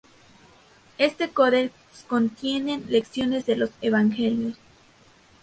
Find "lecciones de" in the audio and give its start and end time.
2.89-3.55